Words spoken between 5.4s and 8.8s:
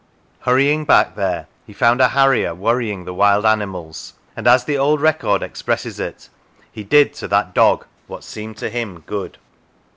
expresses it, he did to that dog what seemed to